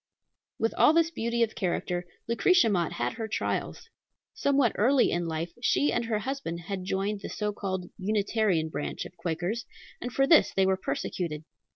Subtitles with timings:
[0.57, 3.87] With all this beauty of character, Lucretia Mott had her trials.
[4.33, 9.05] Somewhat early in life she and her husband had joined the so called Unitarian branch
[9.05, 9.63] of Quakers,
[10.01, 11.43] and for this they were persecuted.